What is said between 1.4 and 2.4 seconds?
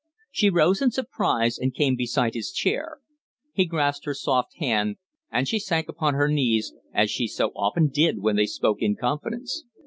and came beside